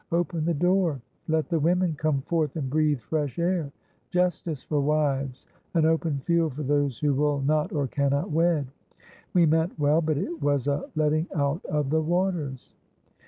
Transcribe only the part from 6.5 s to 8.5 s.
for those who will not or cannot